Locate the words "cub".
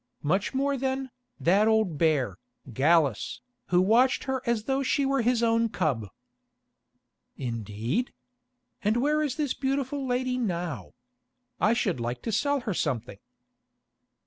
5.69-6.07